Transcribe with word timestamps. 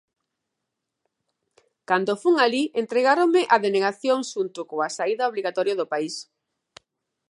Cando 1.89 2.13
fun 2.23 2.35
alí 2.45 2.63
entregáronme 2.81 3.41
a 3.53 3.57
denegación 3.65 4.19
xunto 4.31 4.59
coa 4.69 4.89
saída 4.97 5.29
obrigatoria 5.31 5.75
do 5.79 5.89
país. 5.93 6.15